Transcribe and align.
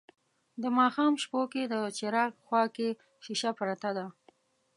د 0.61 0.63
ماښام 0.77 1.13
شپو 1.23 1.41
کې 1.51 1.63
د 1.73 1.73
څراغ 1.97 2.31
خواکې 2.45 2.89
شیشه 3.23 3.51
پرته 3.59 3.89
ده 3.97 4.05